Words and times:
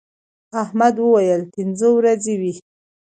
احمد 0.61 0.95
وويل: 1.05 1.41
پینځه 1.53 1.87
ورځې 1.97 2.33
وې. 2.41 2.53